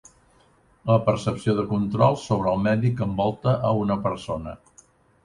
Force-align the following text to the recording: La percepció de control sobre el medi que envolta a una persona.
La 0.91 0.95
percepció 1.09 1.53
de 1.59 1.65
control 1.73 2.17
sobre 2.21 2.53
el 2.53 2.63
medi 2.69 2.91
que 3.03 3.05
envolta 3.09 3.55
a 3.69 3.75
una 3.83 3.99
persona. 4.07 4.57